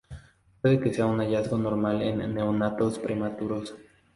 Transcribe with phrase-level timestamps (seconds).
[0.63, 3.75] Puede que sea un hallazgo normal en neonatos prematuros.